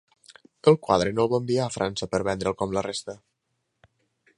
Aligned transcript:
El 0.71 0.77
quadre 0.87 1.11
no 1.19 1.27
el 1.29 1.29
va 1.35 1.39
enviar 1.43 1.67
a 1.67 1.75
França 1.75 2.09
per 2.15 2.23
vendre'l 2.31 2.59
com 2.63 2.77
la 2.79 2.87
resta. 2.91 3.21